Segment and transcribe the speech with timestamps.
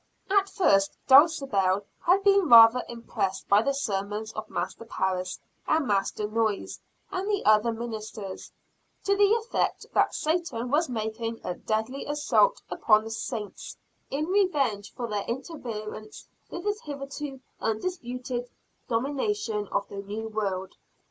[0.31, 6.27] At first Dulcibel had been rather impressed by the sermons of Master Parris and Master
[6.27, 6.79] Noyes
[7.11, 8.51] and the other ministers,
[9.03, 13.77] to the effect that Satan was making a deadly assault upon the "saints,"
[14.09, 18.49] in revenge for their interference with his hitherto undisputed
[18.87, 20.73] domination of the new world.